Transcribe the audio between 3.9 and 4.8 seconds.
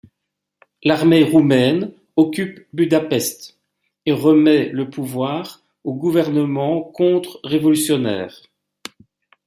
et remet